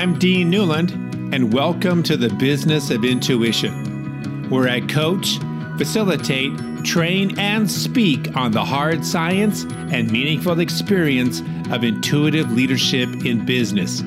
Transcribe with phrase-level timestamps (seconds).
[0.00, 0.92] I'm Dean Newlund,
[1.34, 5.36] and welcome to the Business of Intuition, where I coach,
[5.76, 13.44] facilitate, train, and speak on the hard science and meaningful experience of intuitive leadership in
[13.44, 14.02] business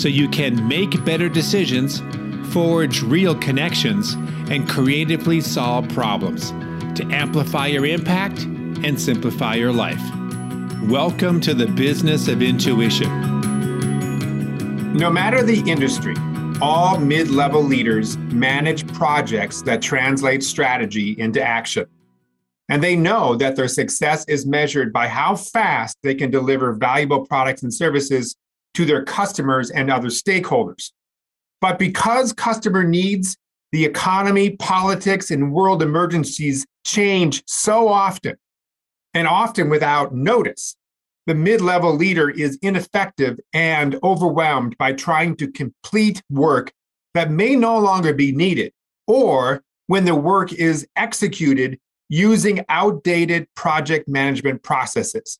[0.00, 2.00] so you can make better decisions,
[2.52, 4.12] forge real connections,
[4.48, 6.50] and creatively solve problems
[6.94, 8.44] to amplify your impact
[8.84, 10.00] and simplify your life.
[10.84, 13.31] Welcome to the Business of Intuition.
[14.94, 16.14] No matter the industry,
[16.60, 21.86] all mid level leaders manage projects that translate strategy into action.
[22.68, 27.24] And they know that their success is measured by how fast they can deliver valuable
[27.24, 28.36] products and services
[28.74, 30.92] to their customers and other stakeholders.
[31.62, 33.38] But because customer needs,
[33.72, 38.36] the economy, politics, and world emergencies change so often,
[39.14, 40.76] and often without notice,
[41.26, 46.72] the mid level leader is ineffective and overwhelmed by trying to complete work
[47.14, 48.72] that may no longer be needed,
[49.06, 55.38] or when the work is executed using outdated project management processes.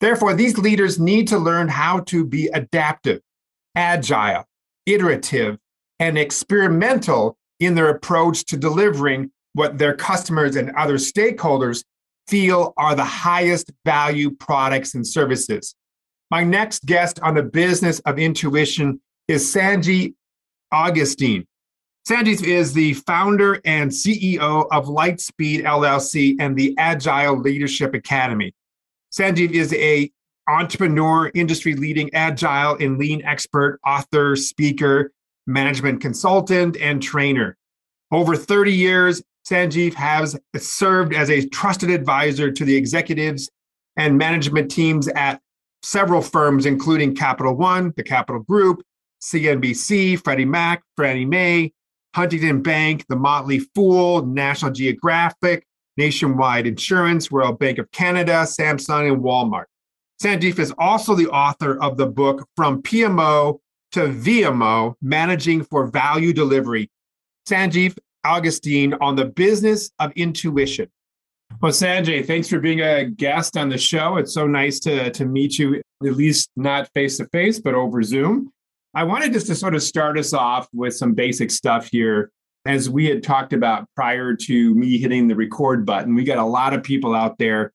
[0.00, 3.20] Therefore, these leaders need to learn how to be adaptive,
[3.74, 4.44] agile,
[4.86, 5.58] iterative,
[5.98, 11.82] and experimental in their approach to delivering what their customers and other stakeholders
[12.28, 15.74] feel are the highest value products and services.
[16.30, 20.14] My next guest on the business of intuition is Sanjiv
[20.70, 21.46] Augustine.
[22.06, 28.54] Sanjiv is the founder and CEO of LitheSpeed LLC and the Agile Leadership Academy.
[29.12, 30.10] Sanjiv is a
[30.48, 35.12] entrepreneur, industry leading agile and lean expert, author, speaker,
[35.46, 37.56] management consultant, and trainer.
[38.10, 43.50] Over 30 years Sanjiv has served as a trusted advisor to the executives
[43.96, 45.40] and management teams at
[45.82, 48.82] several firms, including Capital One, the Capital Group,
[49.22, 51.72] CNBC, Freddie Mac, Fannie Mae,
[52.14, 55.64] Huntington Bank, the Motley Fool, National Geographic,
[55.96, 59.64] Nationwide Insurance, Royal Bank of Canada, Samsung, and Walmart.
[60.22, 63.58] Sanjiv is also the author of the book From PMO
[63.92, 66.90] to VMO Managing for Value Delivery.
[67.48, 70.88] Sanjiv Augustine on the business of intuition.
[71.60, 74.16] Well, Sanjay, thanks for being a guest on the show.
[74.16, 78.02] It's so nice to, to meet you, at least not face to face, but over
[78.02, 78.52] Zoom.
[78.94, 82.30] I wanted just to sort of start us off with some basic stuff here.
[82.66, 86.44] As we had talked about prior to me hitting the record button, we got a
[86.44, 87.72] lot of people out there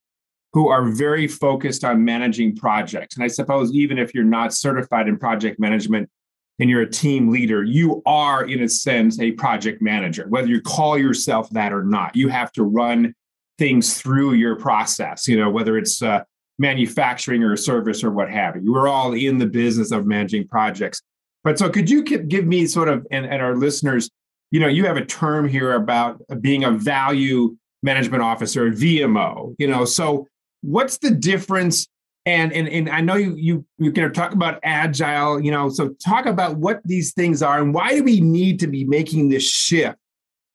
[0.54, 3.16] who are very focused on managing projects.
[3.16, 6.10] And I suppose even if you're not certified in project management,
[6.60, 10.62] and you're a team leader, you are, in a sense, a project manager, whether you
[10.62, 12.16] call yourself that or not.
[12.16, 13.14] You have to run
[13.58, 16.24] things through your process, you know, whether it's uh,
[16.60, 18.72] manufacturing or service or what have you.
[18.72, 21.02] We're all in the business of managing projects.
[21.44, 24.10] But so could you give me sort of, and, and our listeners,
[24.52, 29.68] you know, you have a term here about being a value management officer, VMO, you
[29.68, 30.28] know, so
[30.62, 31.88] what's the difference
[32.26, 35.70] and and and I know you you you're going to talk about agile, you know.
[35.70, 39.30] So talk about what these things are and why do we need to be making
[39.30, 39.98] this shift?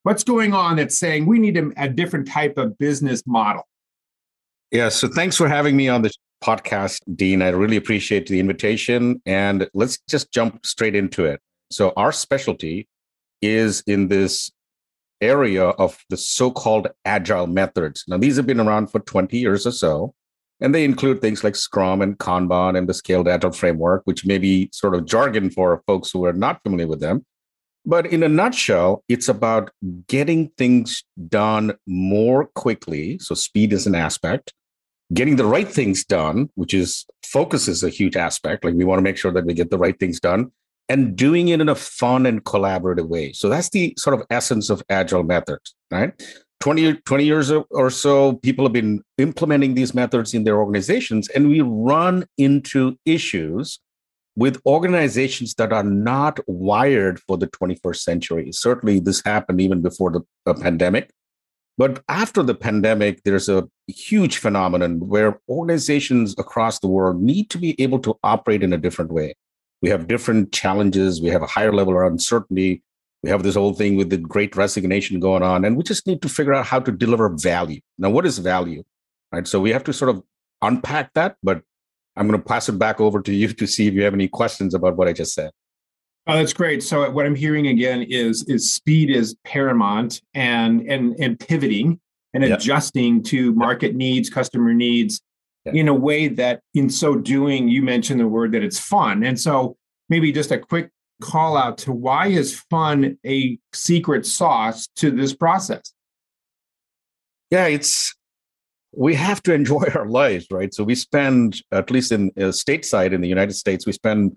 [0.03, 3.63] What's going on that's saying we need a, a different type of business model?
[4.71, 4.89] Yeah.
[4.89, 6.11] So thanks for having me on the
[6.43, 7.43] podcast, Dean.
[7.43, 11.41] I really appreciate the invitation, and let's just jump straight into it.
[11.71, 12.89] So our specialty
[13.43, 14.51] is in this
[15.21, 18.05] area of the so-called agile methods.
[18.09, 20.15] Now, these have been around for 20 years or so.
[20.61, 24.39] And they include things like Scrum and Kanban and the Scaled Agile framework, which may
[24.39, 27.25] be sort of jargon for folks who are not familiar with them.
[27.87, 29.71] But in a nutshell, it's about
[30.09, 33.19] getting things done more quickly.
[33.21, 34.53] So speed is an aspect.
[35.15, 38.65] Getting the right things done, which is focus is a huge aspect.
[38.65, 40.51] Like we want to make sure that we get the right things done
[40.89, 43.33] and doing it in a fun and collaborative way.
[43.33, 46.13] So that's the sort of essence of agile methods, right?
[46.61, 51.49] 20, 20 years or so, people have been implementing these methods in their organizations, and
[51.49, 53.79] we run into issues
[54.35, 58.53] with organizations that are not wired for the 21st century.
[58.53, 61.11] Certainly, this happened even before the, pandemic.
[61.77, 67.59] But after the pandemic, there's a huge phenomenon where organizations across the world need to
[67.59, 69.35] be able to operate in a different way.
[69.83, 72.83] We have different challenges, we have a higher level of uncertainty,
[73.23, 76.23] we have this whole thing with the great resignation going on, and we just need
[76.23, 77.81] to figure out how to deliver value.
[77.99, 78.85] Now, what is value?
[79.33, 79.47] Right.
[79.47, 80.23] So we have to sort of
[80.63, 81.63] unpack that, but
[82.17, 84.29] I'm going to pass it back over to you to see if you have any
[84.29, 85.51] questions about what I just said.
[86.27, 86.83] Oh, that's great.
[86.83, 92.01] So what I'm hearing again is is speed is paramount and and and pivoting
[92.35, 92.59] and yep.
[92.59, 93.97] adjusting to market yep.
[93.97, 95.23] needs, customer needs
[95.65, 95.75] yep.
[95.75, 99.25] in a way that in so doing you mentioned the word that it's fun.
[99.25, 99.77] And so
[100.11, 105.35] maybe just a quick call out to why is fun a secret sauce to this
[105.35, 105.93] process?
[107.51, 108.15] Yeah, it's
[108.93, 110.73] we have to enjoy our lives, right?
[110.73, 114.37] So we spend, at least in uh, stateside in the United States, we spend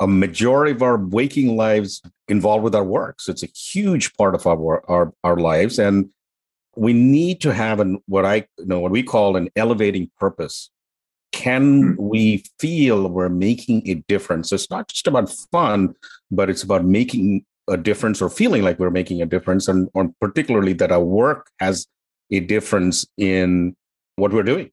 [0.00, 3.20] a majority of our waking lives involved with our work.
[3.20, 6.08] So it's a huge part of our our, our lives, and
[6.76, 10.70] we need to have an what I you know what we call an elevating purpose.
[11.32, 12.08] Can mm-hmm.
[12.08, 14.50] we feel we're making a difference?
[14.50, 15.94] So it's not just about fun,
[16.30, 20.10] but it's about making a difference or feeling like we're making a difference, and, or
[20.20, 21.86] particularly that our work has
[22.30, 23.74] a difference in
[24.16, 24.70] what we're doing.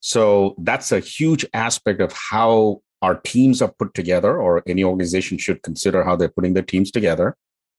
[0.00, 5.38] So that's a huge aspect of how our teams are put together, or any organization
[5.38, 7.36] should consider how they're putting their teams together,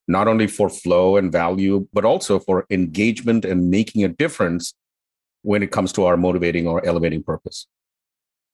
[0.07, 4.73] not only for flow and value, but also for engagement and making a difference
[5.41, 7.67] when it comes to our motivating or elevating purpose.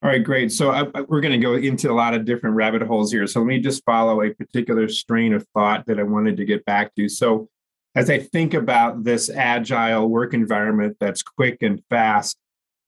[0.04, 0.52] All right, great.
[0.52, 3.28] So I, I, we're going to go into a lot of different rabbit holes here.
[3.28, 6.66] So let me just follow a particular strain of thought that I wanted to get
[6.66, 7.08] back to.
[7.08, 7.50] So
[7.94, 12.36] as I think about this agile work environment that's quick and fast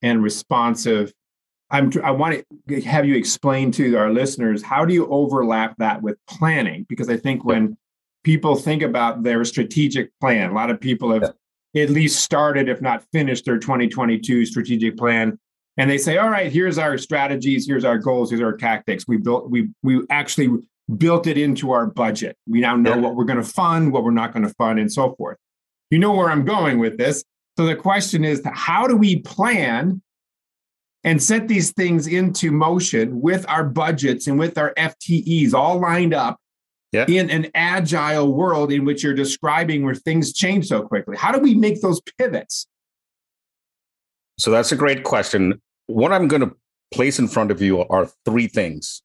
[0.02, 1.14] and responsive,
[1.70, 6.02] I'm, I want to have you explain to our listeners how do you overlap that
[6.02, 6.86] with planning?
[6.90, 7.78] Because I think when
[8.24, 11.34] people think about their strategic plan, a lot of people have
[11.76, 15.38] at least started, if not finished, their 2022 strategic plan,
[15.78, 19.08] and they say, "All right, here's our strategies, here's our goals, here's our tactics.
[19.08, 20.50] We built, we we actually
[20.98, 22.38] built it into our budget.
[22.48, 23.02] We now know yeah.
[23.02, 25.38] what we're going to fund, what we're not going to fund, and so forth.
[25.90, 27.24] You know where I'm going with this.
[27.58, 30.02] So the question is, how do we plan
[31.04, 36.14] and set these things into motion with our budgets and with our FTEs all lined
[36.14, 36.40] up
[36.92, 37.06] yeah.
[37.08, 41.18] in an agile world in which you're describing where things change so quickly?
[41.18, 42.68] How do we make those pivots?
[44.40, 45.62] So that's a great question.
[45.88, 46.56] What I'm going to
[46.94, 49.04] place in front of you are three things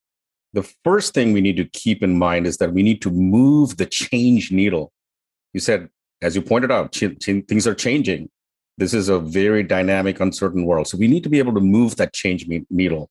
[0.53, 3.77] the first thing we need to keep in mind is that we need to move
[3.77, 4.93] the change needle.
[5.53, 5.89] You said,
[6.23, 8.31] as you pointed out, ch- ch- things are changing.
[8.79, 10.87] This is a very dynamic, uncertain world.
[10.89, 13.11] So we need to be able to move that change me- needle.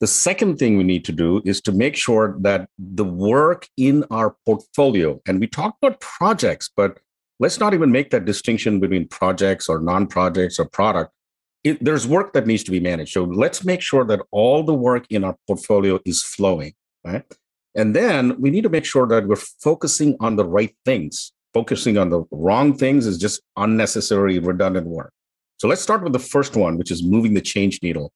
[0.00, 4.04] The second thing we need to do is to make sure that the work in
[4.10, 6.98] our portfolio, and we talk about projects, but
[7.40, 11.12] let's not even make that distinction between projects or non projects or product
[11.66, 13.12] it, there's work that needs to be managed.
[13.12, 16.74] So let's make sure that all the work in our portfolio is flowing,
[17.04, 17.24] right?
[17.74, 21.32] And then we need to make sure that we're focusing on the right things.
[21.52, 25.12] Focusing on the wrong things is just unnecessary, redundant work.
[25.58, 28.12] So let's start with the first one, which is moving the change needle.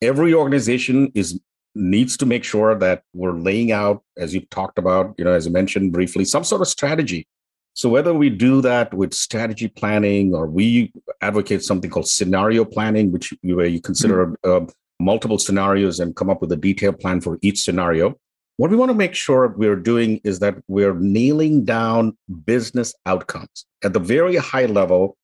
[0.00, 1.40] Every organization is
[1.74, 5.46] needs to make sure that we're laying out, as you talked about, you know, as
[5.46, 7.26] I mentioned briefly, some sort of strategy
[7.74, 13.12] so whether we do that with strategy planning or we advocate something called scenario planning,
[13.12, 14.64] which where you consider mm-hmm.
[14.64, 14.70] uh,
[15.00, 18.14] multiple scenarios and come up with a detailed plan for each scenario,
[18.58, 23.66] what we want to make sure we're doing is that we're nailing down business outcomes
[23.82, 25.16] at the very high level.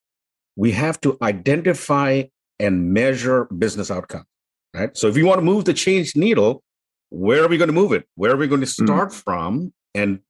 [0.56, 2.24] We have to identify
[2.58, 4.24] and measure business outcomes,
[4.74, 4.96] right?
[4.96, 6.62] So if you want to move the change needle,
[7.10, 8.08] where are we going to move it?
[8.16, 8.86] Where are we going to mm-hmm.
[8.86, 9.18] start mm-hmm.
[9.18, 9.72] from?
[9.94, 10.20] And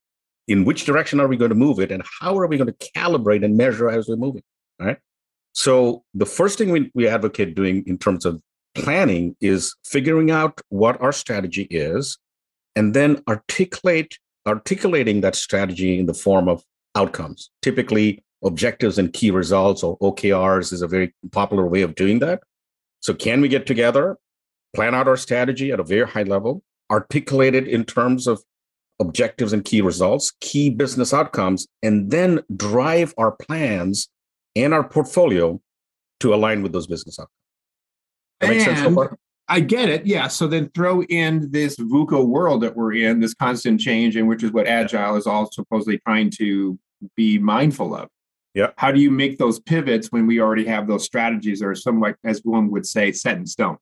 [0.49, 2.91] in which direction are we going to move it and how are we going to
[2.97, 4.43] calibrate and measure as we're moving
[4.81, 4.99] right?
[5.53, 8.41] So the first thing we, we advocate doing in terms of
[8.75, 12.19] planning is figuring out what our strategy is
[12.77, 16.63] and then articulate articulating that strategy in the form of
[16.95, 17.51] outcomes.
[17.61, 22.41] Typically objectives and key results or okrs is a very popular way of doing that.
[23.01, 24.17] So can we get together
[24.75, 28.43] plan out our strategy at a very high level articulate it in terms of
[29.01, 34.09] objectives and key results, key business outcomes, and then drive our plans
[34.57, 35.61] and our portfolio
[36.21, 37.33] to align with those business outcomes.
[38.41, 39.17] That makes sense so far?
[39.49, 40.05] I get it.
[40.05, 40.29] Yeah.
[40.29, 44.43] So then throw in this VUCA world that we're in, this constant change, and which
[44.43, 46.79] is what Agile is all supposedly trying to
[47.17, 48.09] be mindful of.
[48.55, 48.71] Yeah.
[48.77, 52.17] How do you make those pivots when we already have those strategies that are somewhat,
[52.25, 53.79] as one would say, set in stone?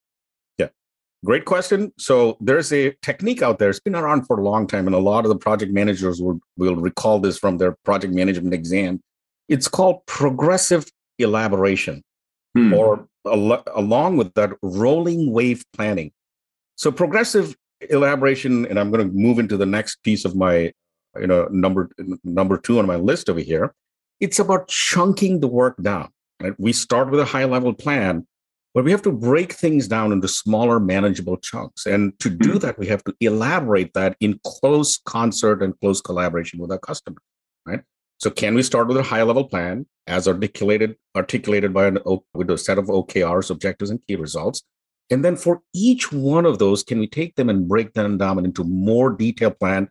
[1.25, 1.93] Great question.
[1.99, 3.71] So there's a technique out there.
[3.71, 6.39] It's been around for a long time, and a lot of the project managers will,
[6.57, 9.01] will recall this from their project management exam.
[9.49, 10.87] It's called progressive
[11.19, 12.03] elaboration,
[12.55, 12.75] hmm.
[12.75, 16.13] or al- along with that, rolling wave planning.
[16.77, 17.57] So progressive
[17.89, 20.73] elaboration, and I'm going to move into the next piece of my,
[21.19, 21.91] you know, number
[22.25, 23.75] number two on my list over here.
[24.21, 26.11] It's about chunking the work down.
[26.41, 26.55] Right?
[26.59, 28.27] We start with a high level plan,
[28.77, 31.87] but we have to break things down into smaller, manageable chunks.
[31.87, 32.59] And to do mm-hmm.
[32.59, 37.17] that, we have to elaborate that in close concert and close collaboration with our customer,
[37.65, 37.81] right?
[38.19, 41.99] So can we start with a high level plan as articulated, articulated by an
[42.35, 44.63] with a set of OKRs, objectives, and key results?
[45.09, 48.45] And then for each one of those, can we take them and break them down
[48.45, 49.89] into more detailed plan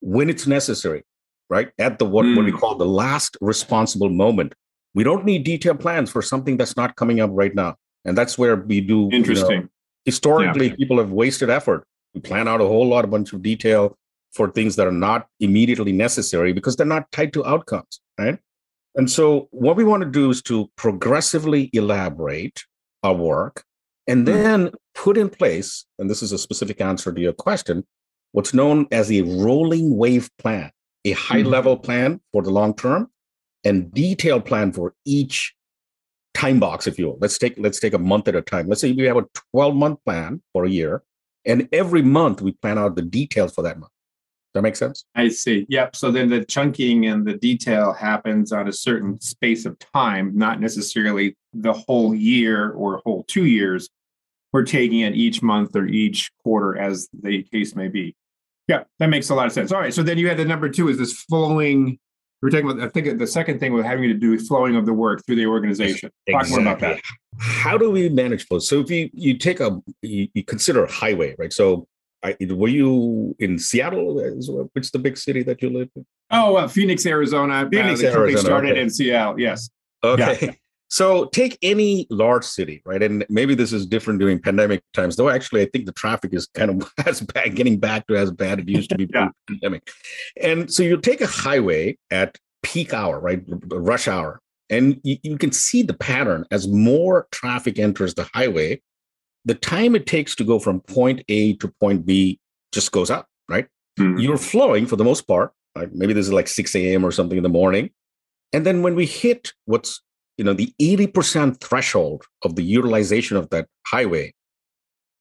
[0.00, 1.04] when it's necessary,
[1.48, 1.70] right?
[1.78, 2.34] At the what, mm.
[2.34, 2.56] what we hmm.
[2.56, 4.56] call the last responsible moment.
[4.92, 7.76] We don't need detailed plans for something that's not coming up right now.
[8.04, 9.50] And that's where we do interesting.
[9.50, 9.68] You know,
[10.04, 10.76] historically, yeah.
[10.76, 11.86] people have wasted effort.
[12.14, 13.96] We plan out a whole lot, a bunch of detail
[14.32, 18.38] for things that are not immediately necessary because they're not tied to outcomes, right?
[18.94, 22.64] And so, what we want to do is to progressively elaborate
[23.02, 23.64] our work
[24.06, 24.34] and hmm.
[24.34, 27.84] then put in place, and this is a specific answer to your question,
[28.32, 30.70] what's known as a rolling wave plan,
[31.04, 31.84] a high level mm-hmm.
[31.84, 33.08] plan for the long term
[33.64, 35.54] and detailed plan for each
[36.34, 37.18] time box, if you will.
[37.20, 38.68] Let's take let's take a month at a time.
[38.68, 41.02] Let's say we have a 12 month plan for a year,
[41.44, 43.92] and every month we plan out the details for that month
[44.54, 45.04] that make sense?
[45.14, 45.66] I see.
[45.68, 45.96] Yep.
[45.96, 50.60] So then the chunking and the detail happens on a certain space of time, not
[50.60, 53.90] necessarily the whole year or whole two years.
[54.52, 58.14] We're taking it each month or each quarter as the case may be.
[58.68, 59.72] Yeah, that makes a lot of sense.
[59.72, 59.92] All right.
[59.92, 61.98] So then you had the number two is this flowing.
[62.44, 64.84] We're talking about, I think the second thing with having to do with flowing of
[64.84, 66.10] the work through the organization.
[66.26, 66.32] Exactly.
[66.34, 67.00] Talk more about that.
[67.38, 68.58] How do we manage flow?
[68.58, 71.50] So if you, you take a, you, you consider a highway, right?
[71.50, 71.88] So
[72.22, 74.16] I, were you in Seattle?
[74.74, 76.04] Which is the big city that you live in?
[76.30, 77.66] Oh, uh, Phoenix, Arizona.
[77.72, 78.38] Phoenix, uh, Arizona.
[78.38, 78.82] started okay.
[78.82, 79.40] in Seattle.
[79.40, 79.70] Yes.
[80.02, 80.38] Okay.
[80.42, 80.52] Yeah.
[80.94, 83.02] So take any large city, right?
[83.02, 85.28] And maybe this is different during pandemic times, though.
[85.28, 88.60] Actually, I think the traffic is kind of as bad, getting back to as bad
[88.60, 89.30] it used to be yeah.
[89.48, 89.90] pandemic.
[90.40, 95.36] And so you take a highway at peak hour, right, rush hour, and you, you
[95.36, 98.80] can see the pattern as more traffic enters the highway
[99.44, 102.38] the time it takes to go from point A to point B
[102.70, 103.66] just goes up, right?
[103.98, 104.20] Mm-hmm.
[104.20, 105.52] You're flowing for the most part.
[105.76, 105.92] Right?
[105.92, 107.02] Maybe this is like 6 a.m.
[107.02, 107.90] or something in the morning.
[108.52, 110.00] And then when we hit what's,
[110.36, 114.32] you know, the 80% threshold of the utilization of that highway,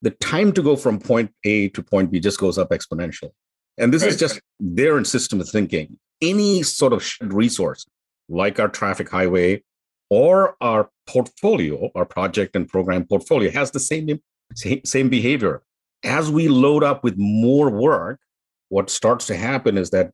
[0.01, 3.31] the time to go from point A to point B just goes up exponentially.
[3.77, 4.11] And this right.
[4.11, 5.97] is just their system of thinking.
[6.21, 7.85] Any sort of resource,
[8.29, 9.63] like our traffic highway
[10.09, 14.19] or our portfolio, our project and program portfolio has the same,
[14.55, 15.63] same behavior.
[16.03, 18.19] As we load up with more work,
[18.69, 20.11] what starts to happen is that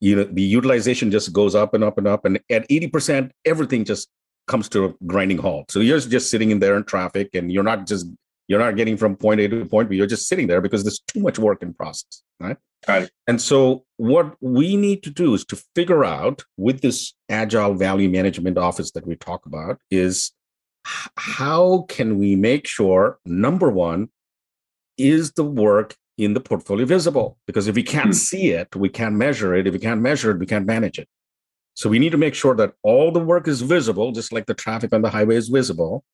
[0.00, 2.24] you know the utilization just goes up and up and up.
[2.24, 4.08] And at 80%, everything just
[4.46, 5.70] comes to a grinding halt.
[5.70, 8.06] So you're just sitting in there in traffic and you're not just
[8.48, 9.96] you're not getting from point A to point B.
[9.96, 12.56] You're just sitting there because there's too much work in process, right?
[12.86, 13.10] Right.
[13.26, 18.08] And so what we need to do is to figure out with this agile value
[18.08, 20.32] management office that we talk about is
[21.16, 24.08] how can we make sure number one
[24.96, 28.12] is the work in the portfolio visible because if we can't hmm.
[28.12, 31.08] see it we can't measure it if we can't measure it we can't manage it
[31.76, 34.54] so we need to make sure that all the work is visible just like the
[34.54, 36.04] traffic on the highway is visible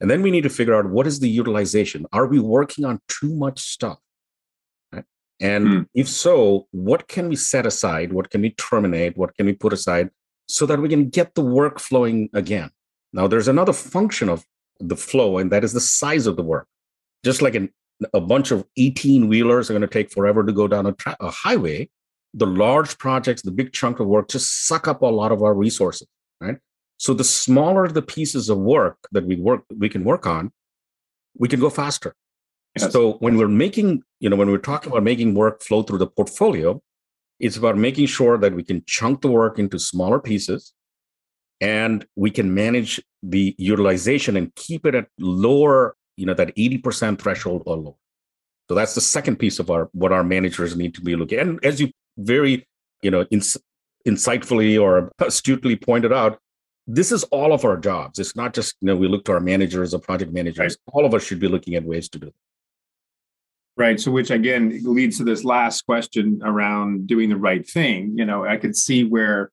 [0.00, 3.00] and then we need to figure out what is the utilization are we working on
[3.08, 3.98] too much stuff
[4.92, 5.04] right?
[5.40, 5.82] and hmm.
[5.94, 9.72] if so what can we set aside what can we terminate what can we put
[9.72, 10.10] aside
[10.48, 12.70] so that we can get the work flowing again
[13.12, 14.44] now, there's another function of
[14.78, 16.66] the flow, and that is the size of the work.
[17.24, 17.70] Just like an,
[18.14, 21.16] a bunch of 18 wheelers are going to take forever to go down a, tra-
[21.20, 21.90] a highway,
[22.34, 25.54] the large projects, the big chunk of work just suck up a lot of our
[25.54, 26.06] resources,
[26.40, 26.58] right?
[26.96, 30.52] So the smaller the pieces of work that we work we can work on,
[31.36, 32.14] we can go faster.
[32.78, 32.92] Yes.
[32.92, 36.06] So when we're making, you know, when we're talking about making work flow through the
[36.06, 36.80] portfolio,
[37.40, 40.72] it's about making sure that we can chunk the work into smaller pieces
[41.60, 47.20] and we can manage the utilization and keep it at lower, you know, that 80%
[47.20, 47.94] threshold or lower.
[48.68, 51.38] So that's the second piece of our what our managers need to be looking.
[51.40, 51.90] And as you
[52.20, 52.66] very,
[53.02, 53.56] you know, ins-
[54.06, 56.38] insightfully or astutely pointed out,
[56.86, 58.18] this is all of our jobs.
[58.18, 60.76] It's not just you know we look to our managers or project managers.
[60.86, 60.94] Right.
[60.94, 62.34] All of us should be looking at ways to do it.
[63.76, 64.00] Right.
[64.00, 68.14] So, which again leads to this last question around doing the right thing.
[68.16, 69.50] You know, I could see where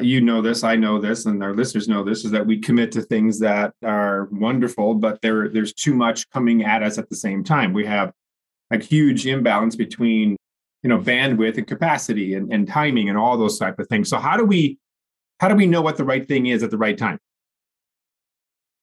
[0.00, 2.92] you know this, I know this, and our listeners know this, is that we commit
[2.92, 7.16] to things that are wonderful, but there there's too much coming at us at the
[7.16, 7.72] same time.
[7.72, 8.12] We have
[8.70, 10.36] a huge imbalance between
[10.82, 14.08] you know bandwidth and capacity and, and timing and all those type of things.
[14.08, 14.78] So how do we
[15.38, 17.18] how do we know what the right thing is at the right time?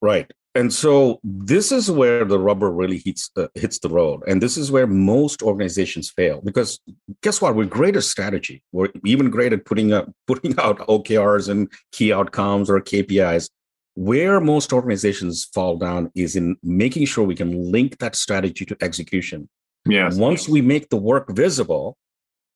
[0.02, 0.30] Right.
[0.58, 4.58] And so this is where the rubber really hits uh, hits the road, and this
[4.58, 6.42] is where most organizations fail.
[6.42, 6.80] Because
[7.22, 7.56] guess what?
[7.56, 8.64] We're great at strategy.
[8.72, 13.52] We're even great at putting up putting out OKRs and key outcomes or KPIs.
[13.94, 18.78] Where most organizations fall down is in making sure we can link that strategy to
[18.82, 19.50] execution.
[19.90, 20.18] Yes.
[20.18, 21.98] Once we make the work visible,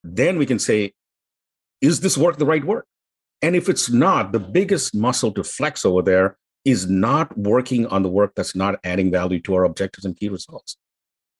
[0.04, 0.92] then we can say,
[1.80, 2.86] is this work the right work?
[3.40, 8.02] And if it's not, the biggest muscle to flex over there is not working on
[8.02, 10.76] the work that's not adding value to our objectives and key results.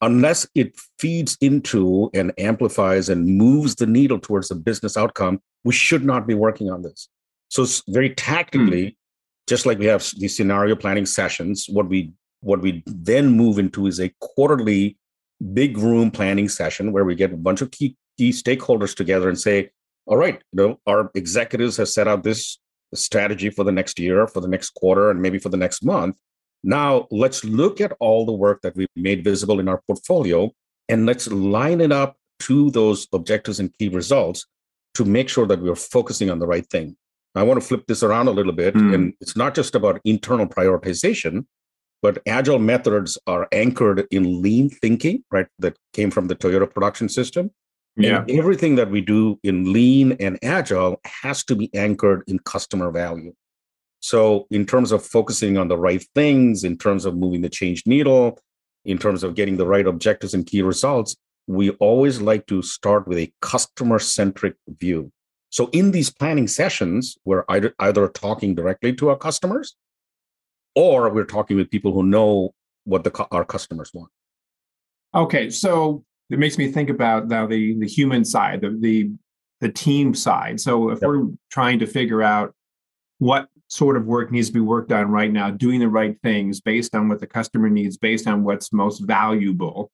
[0.02, 5.72] unless it feeds into and amplifies and moves the needle towards the business outcome, we
[5.72, 7.08] should not be working on this.
[7.48, 8.96] So very tactically, mm.
[9.48, 13.86] just like we have these scenario planning sessions, what we what we then move into
[13.86, 14.98] is a quarterly
[15.52, 19.38] big room planning session where we get a bunch of key, key stakeholders together and
[19.38, 19.70] say,
[20.06, 22.58] all right, you know, our executives have set out this
[22.94, 26.18] strategy for the next year, for the next quarter, and maybe for the next month.
[26.64, 30.50] Now, let's look at all the work that we've made visible in our portfolio
[30.88, 34.46] and let's line it up to those objectives and key results
[34.94, 36.96] to make sure that we're focusing on the right thing.
[37.34, 38.74] I want to flip this around a little bit.
[38.74, 38.94] Mm.
[38.94, 41.46] And it's not just about internal prioritization,
[42.02, 45.46] but agile methods are anchored in lean thinking, right?
[45.60, 47.50] That came from the Toyota production system.
[47.96, 48.22] Yeah.
[48.22, 52.90] And everything that we do in lean and agile has to be anchored in customer
[52.90, 53.34] value.
[54.00, 57.84] So, in terms of focusing on the right things, in terms of moving the change
[57.86, 58.40] needle,
[58.84, 61.14] in terms of getting the right objectives and key results,
[61.46, 65.12] we always like to start with a customer centric view.
[65.50, 69.76] So, in these planning sessions, we're either, either talking directly to our customers
[70.74, 74.10] or we're talking with people who know what the, our customers want.
[75.14, 75.50] Okay.
[75.50, 79.10] So, it makes me think about now the, the human side, the, the,
[79.60, 80.60] the team side.
[80.60, 81.08] So, if yep.
[81.08, 82.54] we're trying to figure out
[83.18, 86.60] what sort of work needs to be worked on right now, doing the right things
[86.60, 89.90] based on what the customer needs, based on what's most valuable.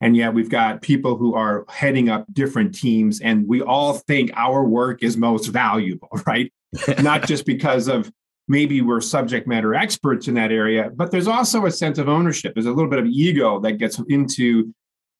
[0.00, 4.30] And yet we've got people who are heading up different teams, and we all think
[4.36, 6.52] our work is most valuable, right?
[7.02, 8.12] Not just because of
[8.48, 12.54] maybe we're subject matter experts in that area, but there's also a sense of ownership.
[12.54, 14.74] There's a little bit of ego that gets into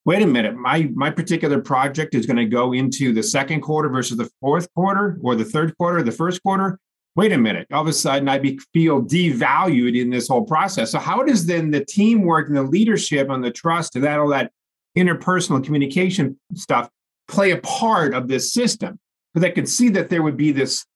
[0.05, 3.89] wait a minute, my my particular project is going to go into the second quarter
[3.89, 6.79] versus the fourth quarter or the third quarter, the first quarter
[7.19, 10.93] wait a minute, all of a sudden I be, feel devalued in this whole process.
[10.93, 14.29] So how does then the teamwork and the leadership and the trust and that all
[14.29, 14.53] that
[14.97, 16.89] interpersonal communication stuff
[17.27, 19.01] play a part of this system?
[19.35, 20.87] Because I could see that there would be this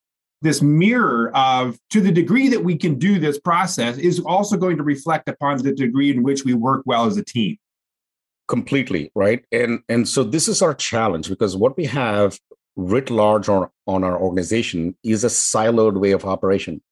[0.42, 4.76] this mirror of to the degree that we can do this process is also going
[4.76, 7.56] to reflect upon the degree in which we work well as a team
[8.48, 12.38] completely right and and so this is our challenge because what we have
[12.76, 16.82] writ large on, on our organization is a siloed way of operation.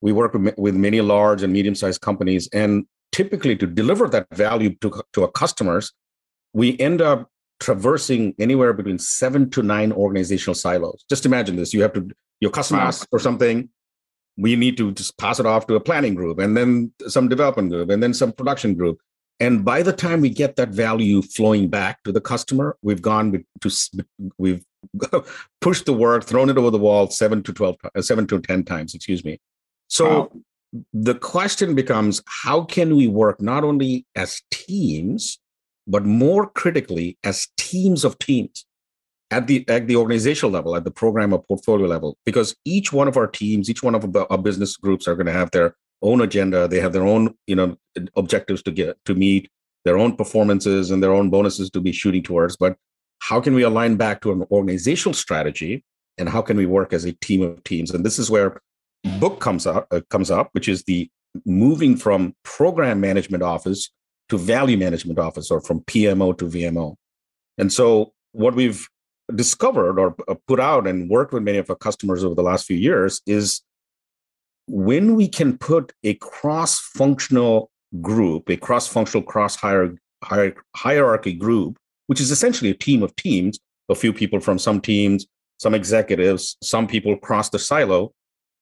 [0.00, 4.74] We work with, many large and medium sized companies, and typically to deliver that value
[4.76, 5.92] to, to our customers,
[6.52, 7.28] we end up
[7.60, 11.04] traversing anywhere between seven to nine organizational silos.
[11.08, 12.08] Just imagine this you have to,
[12.40, 13.68] your customers or something,
[14.36, 17.70] we need to just pass it off to a planning group and then some development
[17.70, 18.98] group and then some production group.
[19.38, 23.44] And by the time we get that value flowing back to the customer we've gone
[23.60, 23.70] to
[24.38, 24.64] we've
[25.60, 28.64] pushed the work thrown it over the wall 7 to 12 uh, 7 to 10
[28.64, 29.38] times excuse me.
[29.88, 30.30] So wow.
[30.92, 35.38] the question becomes how can we work not only as teams
[35.86, 38.64] but more critically as teams of teams
[39.30, 43.06] at the at the organizational level at the program or portfolio level because each one
[43.06, 46.20] of our teams each one of our business groups are going to have their own
[46.20, 46.66] agenda.
[46.68, 47.76] They have their own you know
[48.16, 49.50] objectives to get to meet
[49.84, 52.56] their own performances and their own bonuses to be shooting towards.
[52.56, 52.76] But
[53.20, 55.84] how can we align back to an organizational strategy
[56.18, 57.90] and how can we work as a team of teams?
[57.90, 58.60] And this is where
[59.18, 61.08] book comes up uh, comes up which is the
[61.46, 63.90] moving from program management office
[64.28, 66.94] to value management office or from pmo to vmo
[67.56, 68.86] and so what we've
[69.34, 72.66] discovered or uh, put out and worked with many of our customers over the last
[72.66, 73.62] few years is
[74.66, 82.74] when we can put a cross-functional group, a cross-functional, cross-hierarchy group, which is essentially a
[82.74, 85.26] team of teams, a few people from some teams,
[85.58, 88.12] some executives, some people cross the silo,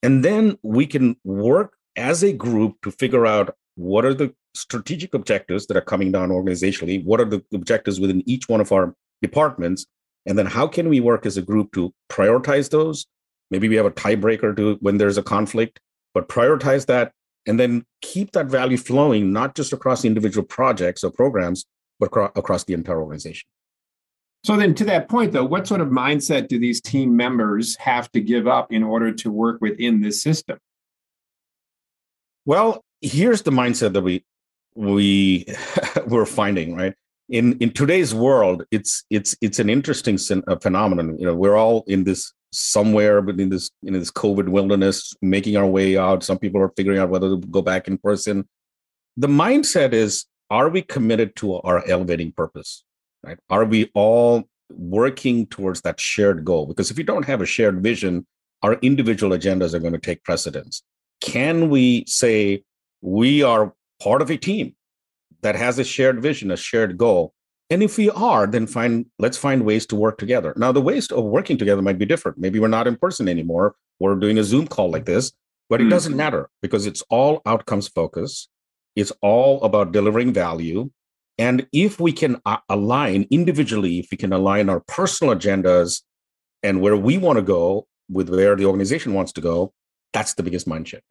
[0.02, 5.14] and then we can work as a group to figure out what are the strategic
[5.14, 8.94] objectives that are coming down organizationally, what are the objectives within each one of our
[9.22, 9.86] departments,
[10.28, 13.06] and then how can we work as a group to prioritize those?
[13.50, 15.80] Maybe we have a tiebreaker to when there's a conflict
[16.14, 17.12] but prioritize that
[17.46, 21.64] and then keep that value flowing, not just across individual projects or programs,
[21.98, 23.48] but across the entire organization.
[24.44, 28.12] So then to that point though, what sort of mindset do these team members have
[28.12, 30.58] to give up in order to work within this system?
[32.44, 34.24] Well, here's the mindset that we
[34.74, 35.46] we
[36.06, 36.94] we're finding, right?
[37.28, 41.18] In in today's world, it's it's it's an interesting uh, phenomenon.
[41.18, 45.66] You know, we're all in this somewhere between this in this COVID wilderness, making our
[45.66, 46.24] way out.
[46.24, 48.48] Some people are figuring out whether to go back in person.
[49.16, 52.84] The mindset is: Are we committed to our elevating purpose?
[53.22, 53.38] Right?
[53.50, 56.66] Are we all working towards that shared goal?
[56.66, 58.26] Because if you don't have a shared vision,
[58.62, 60.82] our individual agendas are going to take precedence.
[61.20, 62.62] Can we say
[63.00, 64.74] we are part of a team?
[65.42, 67.32] That has a shared vision, a shared goal.
[67.70, 70.54] And if we are, then find let's find ways to work together.
[70.56, 72.38] Now, the ways of working together might be different.
[72.38, 73.74] Maybe we're not in person anymore.
[74.00, 75.32] We're doing a Zoom call like this,
[75.68, 75.90] but it mm.
[75.90, 78.48] doesn't matter because it's all outcomes focused.
[78.96, 80.90] It's all about delivering value.
[81.36, 86.02] And if we can uh, align individually, if we can align our personal agendas
[86.62, 89.72] and where we want to go with where the organization wants to go,
[90.12, 91.04] that's the biggest mind shift.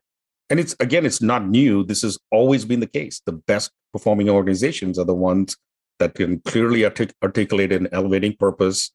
[0.49, 1.83] And it's again, it's not new.
[1.83, 3.21] This has always been the case.
[3.25, 5.57] The best performing organizations are the ones
[5.99, 8.91] that can clearly artic- articulate an elevating purpose,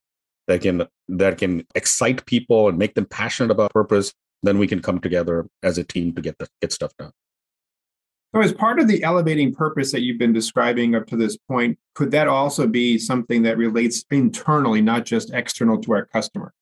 [0.49, 4.13] that can that can excite people and make them passionate about purpose.
[4.43, 7.13] Then we can come together as a team to get the, get stuff done.
[8.35, 11.79] So, as part of the elevating purpose that you've been describing up to this point,
[11.95, 16.55] could that also be something that relates internally, not just external to our customer?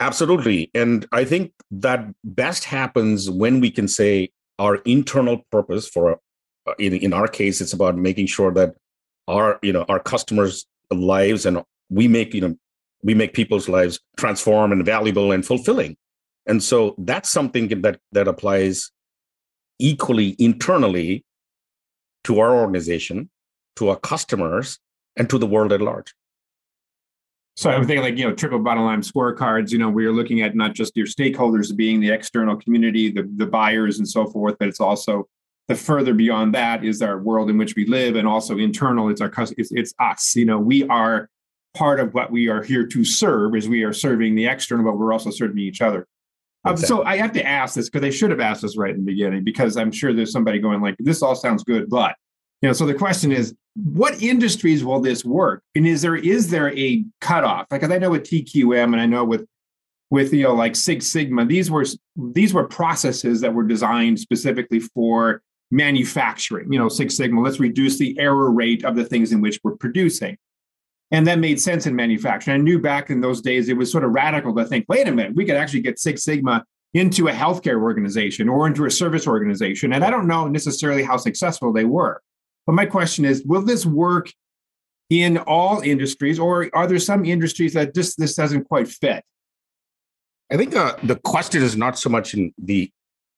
[0.00, 0.70] Absolutely.
[0.74, 6.20] And I think that best happens when we can say our internal purpose for,
[6.66, 8.74] uh, in, in our case, it's about making sure that
[9.26, 12.56] our, you know, our customers' lives and we make, you know,
[13.02, 15.96] we make people's lives transform and valuable and fulfilling.
[16.46, 18.90] And so that's something that that applies
[19.78, 21.24] equally internally
[22.24, 23.30] to our organization,
[23.76, 24.78] to our customers,
[25.16, 26.14] and to the world at large.
[27.56, 30.12] So I would think like, you know, triple bottom line scorecards, you know, we are
[30.12, 34.26] looking at not just your stakeholders being the external community, the, the buyers and so
[34.26, 35.26] forth, but it's also
[35.68, 39.22] the further beyond that is our world in which we live and also internal, it's
[39.22, 41.30] our, it's, it's us, you know, we are
[41.74, 44.98] part of what we are here to serve is we are serving the external, but
[44.98, 46.06] we're also serving each other.
[46.64, 48.98] Um, so I have to ask this because they should have asked us right in
[48.98, 52.16] the beginning because I'm sure there's somebody going like, this all sounds good, but
[52.62, 55.62] you know, so the question is, what industries will this work?
[55.74, 57.66] And is there is there a cutoff?
[57.68, 59.46] Because I know with TQM and I know with
[60.10, 61.84] with you know like Six Sigma, these were
[62.16, 66.72] these were processes that were designed specifically for manufacturing.
[66.72, 69.76] You know, Six Sigma, let's reduce the error rate of the things in which we're
[69.76, 70.38] producing.
[71.10, 72.60] And that made sense in manufacturing.
[72.60, 75.12] I knew back in those days it was sort of radical to think, wait a
[75.12, 76.64] minute, we could actually get Six Sigma
[76.94, 79.92] into a healthcare organization or into a service organization.
[79.92, 82.22] And I don't know necessarily how successful they were.
[82.66, 84.32] But my question is, will this work
[85.08, 89.24] in all industries, or are there some industries that just this doesn't quite fit?
[90.50, 92.90] I think uh, the question is not so much in the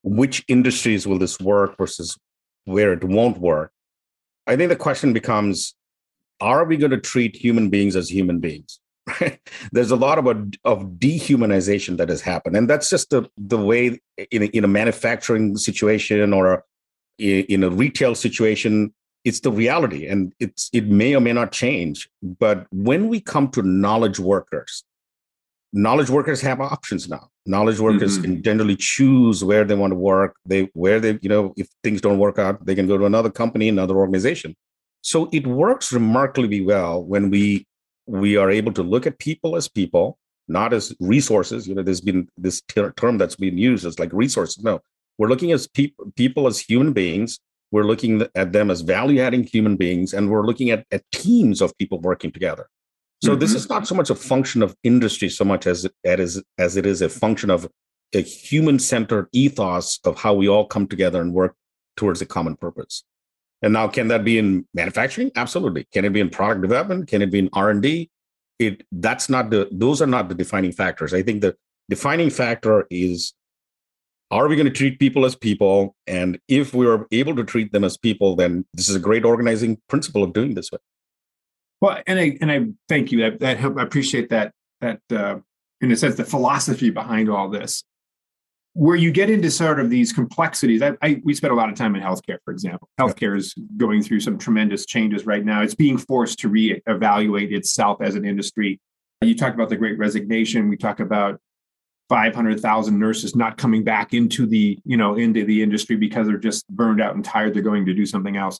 [0.02, 2.16] which industries will this work versus
[2.64, 3.72] where it won't work.
[4.46, 5.74] I think the question becomes:
[6.40, 8.80] Are we going to treat human beings as human beings?
[9.72, 13.58] There's a lot of a, of dehumanization that has happened, and that's just the the
[13.58, 16.64] way in a, in a manufacturing situation or
[17.20, 21.52] a, in a retail situation it's the reality and it's it may or may not
[21.52, 24.85] change but when we come to knowledge workers
[25.72, 27.28] knowledge workers have options now.
[27.46, 28.22] Knowledge workers mm-hmm.
[28.22, 30.37] can generally choose where they want to work.
[30.44, 33.31] They where they you know if things don't work out they can go to another
[33.31, 34.57] company another organization.
[35.00, 37.66] So it works remarkably well when we
[38.07, 41.66] we are able to look at people as people not as resources.
[41.66, 44.62] You know there's been this ter- term that's been used as like resources.
[44.62, 44.81] No
[45.16, 49.44] we're looking at people people as human beings we're looking at them as value adding
[49.44, 52.68] human beings, and we're looking at, at teams of people working together.
[53.22, 53.40] So mm-hmm.
[53.40, 56.87] this is not so much a function of industry so much as, as, as it
[56.87, 57.68] is a function of
[58.14, 61.54] a human centered ethos of how we all come together and work
[61.96, 63.04] towards a common purpose.
[63.61, 65.33] And now, can that be in manufacturing?
[65.35, 65.87] Absolutely.
[65.92, 67.09] Can it be in product development?
[67.09, 68.09] Can it be in R and D?
[68.59, 71.12] It that's not the those are not the defining factors.
[71.12, 71.57] I think the
[71.88, 73.35] defining factor is
[74.30, 75.96] are we going to treat people as people?
[76.06, 79.24] And if we are able to treat them as people, then this is a great
[79.24, 80.78] organizing principle of doing this way.
[81.80, 83.20] Well, and I and I thank you.
[83.20, 85.36] That that I appreciate that that uh,
[85.80, 87.84] in a sense the philosophy behind all this.
[88.74, 91.74] Where you get into sort of these complexities, I, I we spent a lot of
[91.74, 92.88] time in healthcare, for example.
[93.00, 95.62] Healthcare is going through some tremendous changes right now.
[95.62, 98.78] It's being forced to reevaluate itself as an industry.
[99.20, 100.68] You talk about the Great Resignation.
[100.68, 101.40] We talk about
[102.08, 106.66] 500,000 nurses not coming back into the, you know, into the industry because they're just
[106.68, 107.54] burned out and tired.
[107.54, 108.58] They're going to do something else.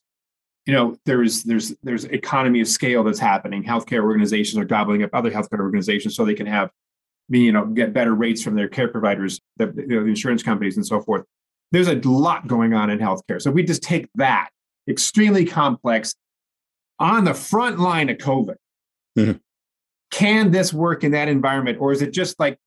[0.67, 3.65] You know, there's there's there's economy of scale that's happening.
[3.65, 6.71] Healthcare organizations are gobbling up other healthcare organizations so they can have,
[7.31, 10.43] me, you know, get better rates from their care providers, the, you know, the insurance
[10.43, 11.25] companies, and so forth.
[11.73, 13.41] There's a lot going on in healthcare.
[13.41, 14.51] So we just take that
[14.89, 16.15] extremely complex
[16.99, 18.57] on the front line of COVID.
[19.19, 19.39] Mm-hmm.
[20.11, 22.59] Can this work in that environment, or is it just like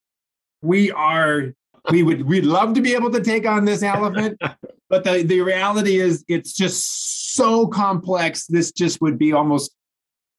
[0.62, 1.54] we are
[1.90, 4.40] we would we'd love to be able to take on this elephant
[4.90, 9.72] but the, the reality is it's just so complex this just would be almost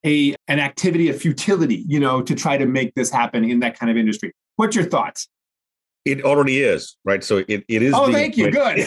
[0.05, 3.79] a an activity of futility you know to try to make this happen in that
[3.79, 4.33] kind of industry.
[4.57, 5.29] What's your thoughts?
[6.05, 7.23] It already is right?
[7.23, 8.51] So it, it is oh thank you.
[8.51, 8.81] good.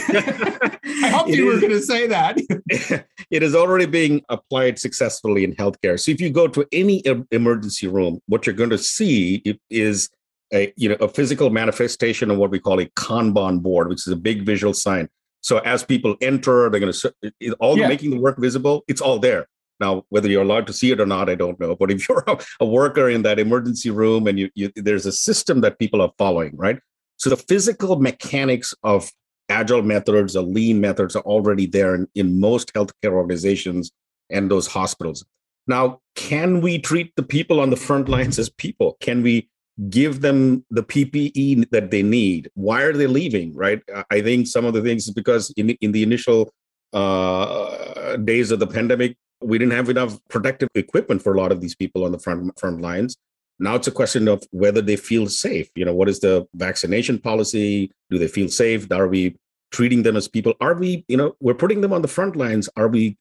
[1.04, 2.38] I hope you were going to say that.
[3.32, 6.00] it is already being applied successfully in healthcare.
[6.00, 10.10] So if you go to any emergency room, what you're going to see is
[10.54, 14.14] a you know a physical manifestation of what we call a Kanban board, which is
[14.14, 15.10] a big visual sign.
[15.42, 17.88] So as people enter, they're going to all yeah.
[17.88, 18.84] making the work visible.
[18.88, 19.48] It's all there.
[19.80, 21.76] Now, whether you're allowed to see it or not, I don't know.
[21.76, 25.12] But if you're a, a worker in that emergency room and you, you, there's a
[25.12, 26.80] system that people are following, right?
[27.18, 29.12] So the physical mechanics of
[29.50, 33.92] agile methods or lean methods are already there in, in most healthcare organizations
[34.30, 35.24] and those hospitals.
[35.68, 38.98] Now, can we treat the people on the front lines as people?
[39.00, 39.50] Can we
[39.90, 42.50] give them the PPE that they need?
[42.54, 43.54] Why are they leaving?
[43.56, 43.82] Right?
[44.10, 46.52] I think some of the things is because in in the initial
[46.94, 51.62] uh, days of the pandemic, we didn't have enough protective equipment for a lot of
[51.62, 53.18] these people on the front front lines.
[53.60, 55.70] Now it's a question of whether they feel safe.
[55.76, 57.92] You know, what is the vaccination policy?
[58.10, 58.92] Do they feel safe?
[58.92, 59.36] Are we
[59.72, 60.54] treating them as people?
[60.62, 62.70] Are we, you know, we're putting them on the front lines.
[62.76, 63.18] Are we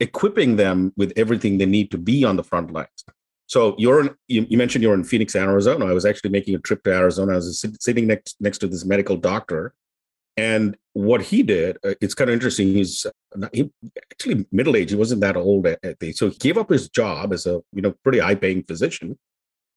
[0.00, 3.04] equipping them with everything they need to be on the front lines?
[3.46, 5.86] So you're in, you, you, mentioned you're in Phoenix, Arizona.
[5.86, 7.32] I was actually making a trip to Arizona.
[7.32, 9.72] I was sitting next next to this medical doctor,
[10.36, 12.68] and what he did, uh, it's kind of interesting.
[12.68, 13.70] He's uh, he,
[14.10, 14.90] actually middle aged.
[14.90, 17.82] He wasn't that old at, the, so he gave up his job as a you
[17.82, 19.16] know pretty high paying physician,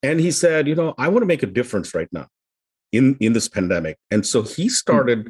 [0.01, 2.27] and he said, you know, I want to make a difference right now
[2.91, 3.97] in in this pandemic.
[4.10, 4.69] And so he hmm.
[4.69, 5.19] started.
[5.19, 5.29] Mm-hmm.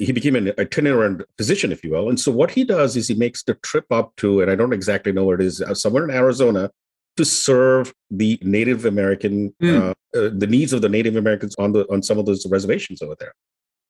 [0.00, 2.08] He became an itinerant physician, if you will.
[2.08, 4.72] And so what he does is he makes the trip up to, and I don't
[4.72, 6.68] exactly know where it is, uh, somewhere in Arizona,
[7.16, 9.90] to serve the Native American, mm.
[9.90, 13.14] uh, the needs of the Native Americans on the on some of those reservations over
[13.18, 13.34] there.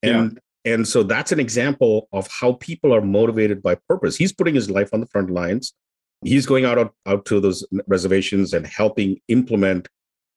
[0.02, 0.74] And yeah.
[0.74, 4.16] and so that's an example of how people are motivated by purpose.
[4.16, 5.72] He's putting his life on the front lines.
[6.22, 9.88] He's going out out to those reservations and helping implement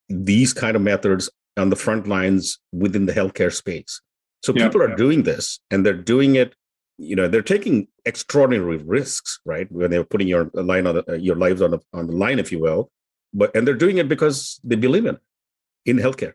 [0.10, 4.02] these kind of methods on the front lines within the healthcare space.
[4.44, 4.68] So yeah.
[4.68, 6.56] people are doing this and they're doing it
[6.98, 9.72] you know they're taking extraordinary risks right?
[9.72, 12.40] When they're putting your line on the, uh, your lives on the, on the line
[12.40, 12.90] if you will
[13.34, 15.18] but and they're doing it because they believe in
[15.86, 16.34] in healthcare.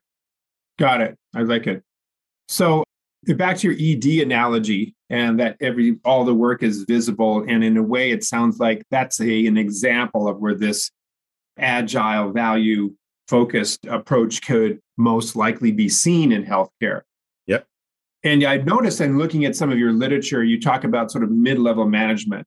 [0.79, 1.19] Got it.
[1.35, 1.83] I like it.
[2.49, 2.85] So
[3.37, 7.77] back to your ed analogy and that every all the work is visible and in
[7.77, 10.91] a way it sounds like that's a, an example of where this
[11.59, 12.93] agile value
[13.29, 17.03] focused approach could most likely be seen in healthcare
[18.25, 21.31] and I've noticed in looking at some of your literature, you talk about sort of
[21.31, 22.47] mid level management.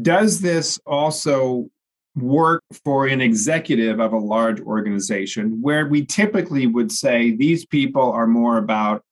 [0.00, 1.68] Does this also
[2.16, 8.12] work for an executive of a large organization where we typically would say these people
[8.12, 9.02] are more about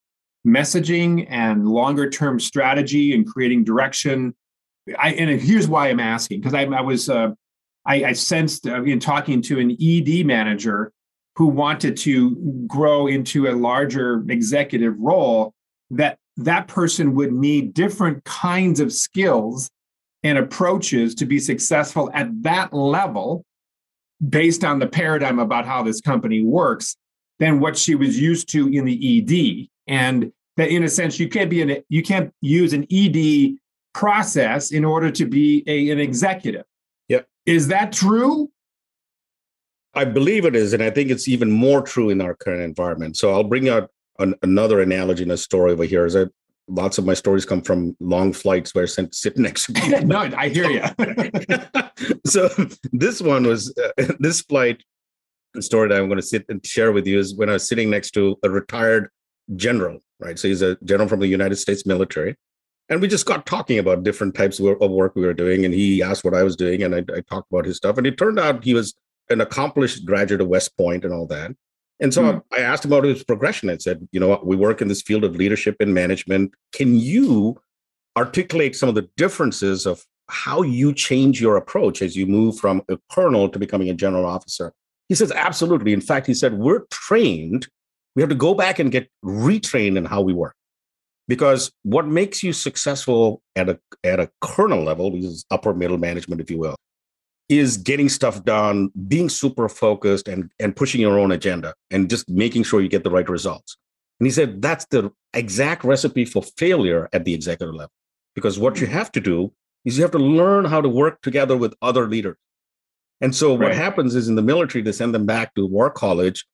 [0.46, 4.34] messaging and longer term strategy and creating direction?
[4.98, 7.30] I, and here's why I'm asking because I, I, was uh,
[7.86, 10.92] I, I, sensed uh, in talking to an ED manager
[11.36, 15.54] who wanted to grow into a larger executive role
[15.92, 19.70] that that person would need different kinds of skills
[20.22, 23.44] and approaches to be successful at that level
[24.28, 26.96] based on the paradigm about how this company works
[27.38, 29.68] than what she was used to in the ED.
[29.88, 33.56] And that in a sense, you can't be an you can't use an ED
[33.94, 36.64] process in order to be a, an executive.
[37.08, 37.26] Yep.
[37.46, 38.50] Is that true?
[39.94, 43.16] I believe it is, and I think it's even more true in our current environment.
[43.16, 43.90] So I'll bring out
[44.22, 46.30] an, another analogy and a story over here is that
[46.68, 50.02] lots of my stories come from long flights where I sit next to people.
[50.06, 52.18] no, I hear you.
[52.26, 52.48] so
[52.92, 54.82] this one was uh, this flight
[55.60, 57.90] story that I'm going to sit and share with you is when I was sitting
[57.90, 59.10] next to a retired
[59.56, 60.38] general, right?
[60.38, 62.36] So he's a general from the United States military.
[62.88, 65.64] And we just got talking about different types of work we were doing.
[65.64, 67.96] And he asked what I was doing, and I, I talked about his stuff.
[67.96, 68.94] And it turned out he was
[69.30, 71.52] an accomplished graduate of West Point and all that.
[72.02, 72.42] And so mm.
[72.52, 73.70] I asked him about his progression.
[73.70, 76.52] I said, you know, we work in this field of leadership and management.
[76.72, 77.60] Can you
[78.16, 82.82] articulate some of the differences of how you change your approach as you move from
[82.88, 84.72] a colonel to becoming a general officer?
[85.08, 85.92] He says, absolutely.
[85.92, 87.68] In fact, he said, we're trained.
[88.16, 90.56] We have to go back and get retrained in how we work.
[91.28, 95.98] Because what makes you successful at a, at a colonel level, which is upper middle
[95.98, 96.74] management, if you will,
[97.58, 102.28] is getting stuff done, being super focused and, and pushing your own agenda and just
[102.28, 103.76] making sure you get the right results.
[104.20, 107.92] And he said that's the exact recipe for failure at the executive level.
[108.34, 109.52] Because what you have to do
[109.84, 112.36] is you have to learn how to work together with other leaders.
[113.20, 113.68] And so right.
[113.68, 116.44] what happens is in the military, they send them back to war college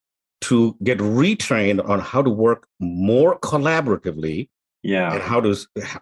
[0.42, 4.48] to get retrained on how to work more collaboratively
[4.82, 5.56] yeah and how to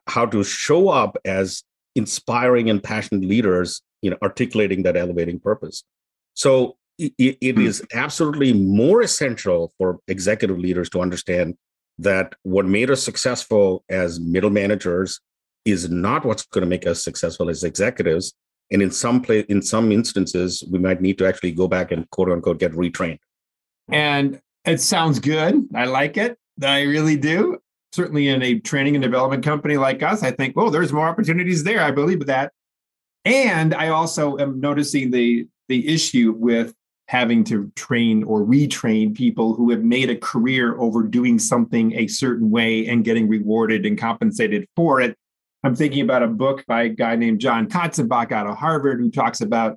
[0.07, 1.63] how to show up as
[1.95, 5.85] inspiring and passionate leaders you know articulating that elevating purpose
[6.35, 7.67] so it, it hmm.
[7.67, 11.57] is absolutely more essential for executive leaders to understand
[11.99, 15.21] that what made us successful as middle managers
[15.65, 18.35] is not what's going to make us successful as executives.
[18.71, 22.09] And in some play, in some instances, we might need to actually go back and
[22.11, 23.19] quote unquote get retrained.
[23.89, 25.69] And it sounds good.
[25.75, 26.39] I like it.
[26.63, 27.59] I really do.
[27.93, 31.65] Certainly in a training and development company like us, I think, well there's more opportunities
[31.65, 31.81] there.
[31.81, 32.53] I believe that.
[33.27, 36.73] And I also am noticing the the issue with
[37.09, 42.07] having to train or retrain people who have made a career over doing something a
[42.07, 45.17] certain way and getting rewarded and compensated for it.
[45.65, 49.11] I'm thinking about a book by a guy named John Katzenbach out of Harvard who
[49.11, 49.77] talks about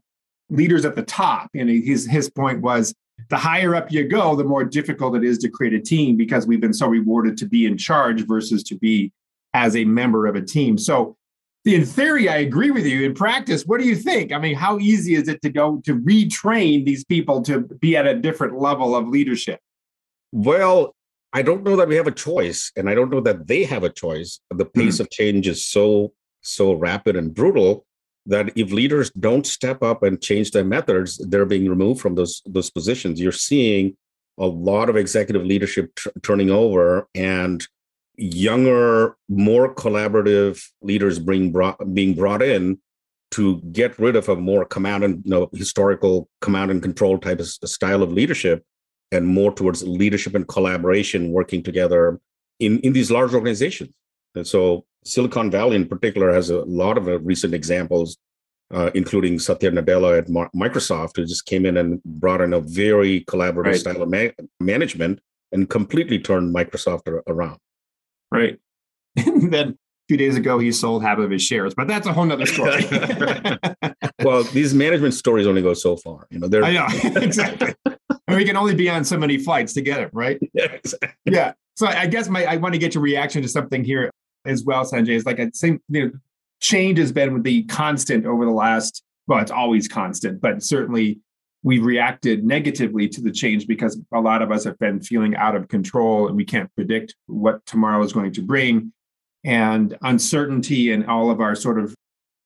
[0.50, 1.50] leaders at the top.
[1.56, 2.94] And his, his point was
[3.30, 6.48] the higher up you go, the more difficult it is to create a team because
[6.48, 9.12] we've been so rewarded to be in charge versus to be
[9.54, 10.78] as a member of a team.
[10.78, 11.16] So
[11.66, 13.06] in theory, I agree with you.
[13.06, 14.32] In practice, what do you think?
[14.32, 18.08] I mean, how easy is it to go to retrain these people to be at
[18.08, 19.60] a different level of leadership?
[20.32, 20.96] Well,
[21.34, 23.84] I don't know that we have a choice, and I don't know that they have
[23.84, 24.40] a choice.
[24.50, 25.02] The pace mm.
[25.02, 27.86] of change is so so rapid and brutal
[28.26, 32.42] that if leaders don't step up and change their methods, they're being removed from those
[32.46, 33.20] those positions.
[33.20, 33.96] You're seeing
[34.40, 37.68] a lot of executive leadership t- turning over, and
[38.20, 42.80] younger, more collaborative leaders being brought, being brought in
[43.32, 47.40] to get rid of a more command and you know, historical command and control type
[47.40, 48.64] of style of leadership
[49.12, 52.20] and more towards leadership and collaboration working together
[52.60, 53.92] in, in these large organizations.
[54.36, 58.18] And so Silicon Valley in particular has a lot of uh, recent examples,
[58.72, 63.22] uh, including Satya Nadella at Microsoft, who just came in and brought in a very
[63.26, 63.80] collaborative right.
[63.80, 65.20] style of ma- management
[65.52, 67.58] and completely turned Microsoft around.
[68.32, 68.60] Right.
[69.16, 69.76] And then a
[70.08, 72.86] few days ago, he sold half of his shares, but that's a whole nother story.
[74.24, 76.28] well, these management stories only go so far.
[76.30, 76.88] You know, they're I know
[77.22, 77.74] exactly.
[77.86, 80.40] and we can only be on so many flights together, right?
[80.54, 81.10] Yeah, exactly.
[81.26, 81.54] Yeah.
[81.76, 84.12] So I guess my I want to get your reaction to something here
[84.46, 85.10] as well, Sanjiv.
[85.10, 86.12] It's like I think you know,
[86.60, 89.04] change has been the constant over the last.
[89.28, 91.20] Well, it's always constant, but certainly
[91.64, 95.56] we've reacted negatively to the change because a lot of us have been feeling out
[95.56, 98.94] of control and we can't predict what tomorrow is going to bring.
[99.44, 101.96] And uncertainty and all of our sort of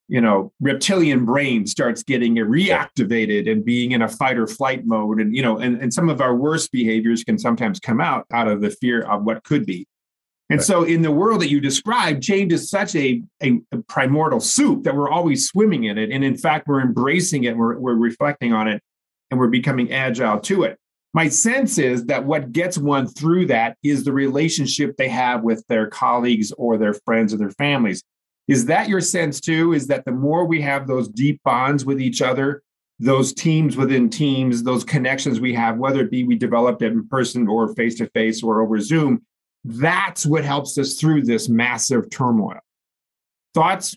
[0.10, 5.20] you know reptilian brain starts getting reactivated and being in a fight or flight mode.
[5.20, 8.48] And you know and, and some of our worst behaviors can sometimes come out out
[8.48, 9.88] of the fear of what could be.
[10.50, 10.66] And right.
[10.66, 14.84] so in the world that you described change is such a, a, a, primordial soup
[14.84, 16.12] that we're always swimming in it.
[16.12, 18.84] And in fact we're embracing it we're, we're reflecting on it
[19.34, 20.78] and we're becoming agile to it.
[21.16, 25.66] My sense is that what gets one through that is the relationship they have with
[25.68, 28.04] their colleagues or their friends or their families.
[28.48, 29.74] Is that your sense too?
[29.74, 32.62] Is that the more we have those deep bonds with each other,
[33.00, 37.08] those teams within teams, those connections we have, whether it be we developed it in
[37.08, 39.24] person or face to face or over Zoom,
[39.66, 42.60] that's what helps us through this massive turmoil.
[43.56, 43.96] Thoughts?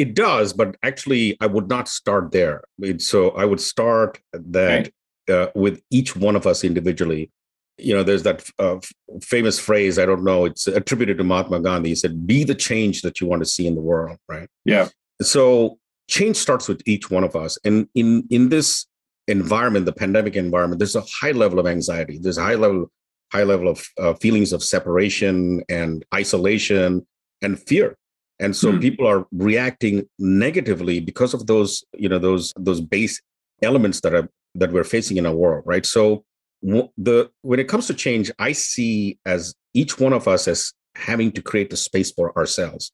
[0.00, 2.62] It does, but actually, I would not start there.
[2.96, 4.90] So I would start that
[5.28, 7.30] uh, with each one of us individually.
[7.76, 8.78] You know, there's that uh,
[9.22, 11.90] famous phrase, I don't know, it's attributed to Mahatma Gandhi.
[11.90, 14.48] He said, Be the change that you want to see in the world, right?
[14.64, 14.88] Yeah.
[15.20, 17.58] So change starts with each one of us.
[17.62, 18.86] And in, in this
[19.28, 22.18] environment, the pandemic environment, there's a high level of anxiety.
[22.18, 22.90] There's a high level,
[23.32, 27.06] high level of uh, feelings of separation and isolation
[27.42, 27.98] and fear
[28.40, 28.78] and so hmm.
[28.78, 33.20] people are reacting negatively because of those you know those those base
[33.62, 35.86] elements that are that we're facing in our world right?
[35.86, 36.24] So
[36.62, 41.32] the when it comes to change i see as each one of us as having
[41.32, 42.92] to create the space for ourselves.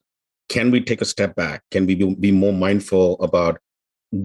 [0.48, 1.62] Can we take a step back?
[1.72, 3.58] Can we be more mindful about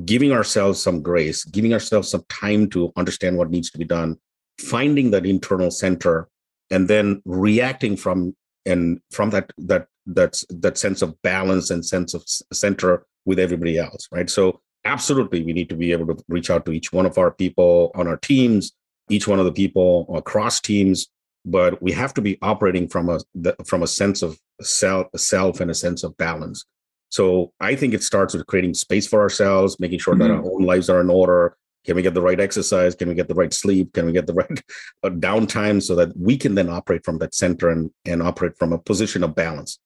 [0.05, 4.15] giving ourselves some grace giving ourselves some time to understand what needs to be done
[4.59, 6.27] finding that internal center
[6.69, 12.13] and then reacting from and from that that that's that sense of balance and sense
[12.13, 14.29] of center with everybody else right?
[14.29, 17.31] So absolutely we need to be able to reach out to each one of our
[17.31, 18.71] people on our teams
[19.09, 21.07] each one of the people across teams
[21.45, 23.19] but we have to be operating from a
[23.65, 26.65] from a sense of self self and a sense of balance.
[27.09, 30.23] So i think it starts with creating space for ourselves making sure mm-hmm.
[30.23, 31.55] that our own lives are in order.
[31.83, 32.93] Can we get the right exercise?
[32.93, 33.93] Can we get the right sleep?
[33.93, 34.63] Can we get the right
[35.03, 38.73] uh, downtime so that we can then operate from that center and and operate from
[38.73, 39.79] a position of balance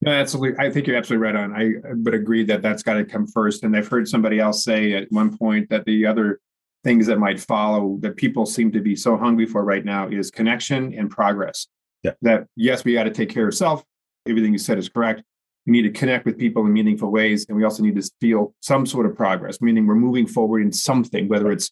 [0.00, 0.64] no, absolutely.
[0.64, 1.52] I think you're absolutely right on.
[1.52, 3.64] I would agree that that's got to come first.
[3.64, 6.40] And I've heard somebody else say at one point that the other
[6.84, 10.30] things that might follow that people seem to be so hungry for right now is
[10.30, 11.66] connection and progress.
[12.04, 12.12] Yeah.
[12.22, 13.82] That yes, we got to take care of self.
[14.28, 15.22] Everything you said is correct.
[15.66, 18.54] We need to connect with people in meaningful ways, and we also need to feel
[18.60, 21.70] some sort of progress, meaning we're moving forward in something, whether it's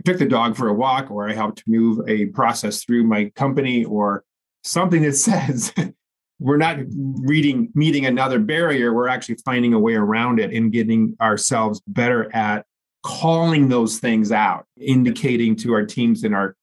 [0.00, 3.30] I took the dog for a walk, or I helped move a process through my
[3.36, 4.24] company, or
[4.64, 5.72] something that says
[6.40, 6.78] we're not
[7.22, 8.94] reading meeting another barrier.
[8.94, 12.64] We're actually finding a way around it and getting ourselves better at
[13.02, 16.54] calling those things out indicating to our teams and our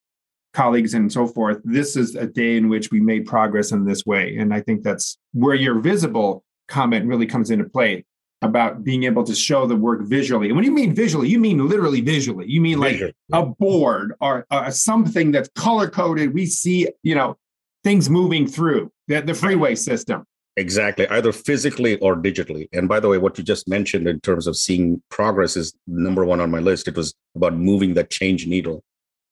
[0.53, 4.05] colleagues and so forth this is a day in which we made progress in this
[4.05, 4.37] way.
[4.37, 8.05] And i think that's where your visible comment really comes into play
[8.41, 10.47] about being able to show the work visually.
[10.47, 12.45] And when you mean visually you mean literally visually.
[12.47, 13.01] You mean like
[13.33, 17.37] a board or uh, something that's color coded we see you know
[17.85, 20.25] things moving through the, the freeway system.
[20.57, 22.67] Exactly, either physically or digitally.
[22.73, 26.25] And by the way, what you just mentioned in terms of seeing progress is number
[26.25, 26.87] one on my list.
[26.87, 28.83] It was about moving that change needle,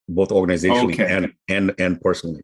[0.08, 1.12] both organizationally okay.
[1.12, 2.42] and and and personally.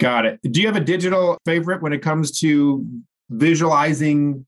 [0.00, 0.40] Got it.
[0.42, 2.84] Do you have a digital favorite when it comes to
[3.30, 4.44] visualizing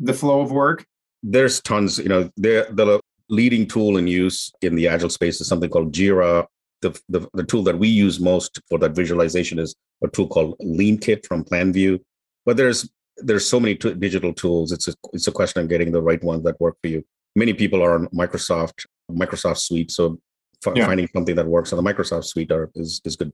[0.00, 0.84] the flow of work?
[1.22, 1.98] There's tons.
[1.98, 3.00] You know, the the
[3.30, 6.46] leading tool in use in the agile space is something called Jira
[6.84, 10.56] the, the, the tool that we use most for that visualization is a tool called
[10.60, 12.00] LeanKit from PlanView.
[12.46, 14.70] But there's there's so many t- digital tools.
[14.72, 17.04] It's a it's a question of getting the right ones that work for you.
[17.34, 20.18] Many people are on Microsoft Microsoft Suite, so
[20.64, 20.86] f- yeah.
[20.86, 23.32] finding something that works on the Microsoft Suite are, is is good.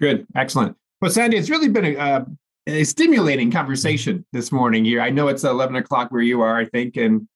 [0.00, 0.76] Good, excellent.
[1.00, 2.24] Well, Sandy, it's really been a, uh,
[2.66, 5.00] a stimulating conversation this morning here.
[5.00, 7.26] I know it's 11 o'clock where you are, I think, and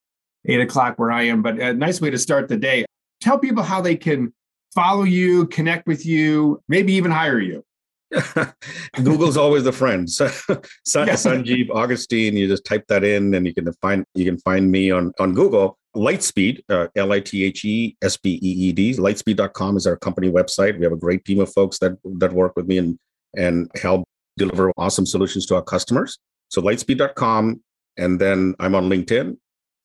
[0.47, 2.85] 8 o'clock where I am, but a nice way to start the day.
[3.21, 4.33] Tell people how they can
[4.75, 7.65] follow you, connect with you, maybe even hire you?
[9.03, 10.09] Google's always the friend.
[10.09, 10.27] So,
[10.87, 14.91] Sanjiv Augustine, you just type that in, and you can find you can find me
[14.91, 15.79] on on Google.
[15.97, 18.95] LitheSpeed, uh, L I T H E S P E E D.
[18.95, 20.77] LitheSpeed.com is our company website.
[20.77, 22.99] We have a great team of folks that that work with me and
[23.37, 24.05] and help
[24.37, 26.19] deliver awesome solutions to our customers.
[26.49, 27.63] So lithespeed.com,
[27.97, 29.37] and then I'm on LinkedIn.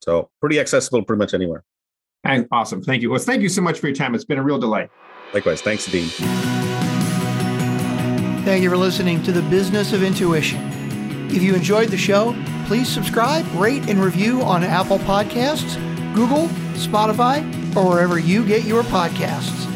[0.04, 1.64] So pretty accessible, pretty much anywhere.
[2.24, 2.82] And awesome.
[2.82, 3.10] Thank you.
[3.10, 4.16] Well, thank you so much for your time.
[4.16, 4.90] It's been a real delight.
[5.34, 5.62] Likewise.
[5.62, 6.08] Thanks, Dean.
[8.44, 10.60] Thank you for listening to the Business of Intuition.
[11.32, 15.76] If you enjoyed the show, please subscribe, rate, and review on Apple Podcasts,
[16.16, 17.44] Google, Spotify,
[17.76, 19.68] or wherever you get your podcasts.